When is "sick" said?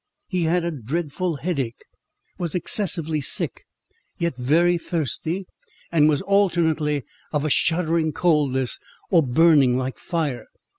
3.21-3.61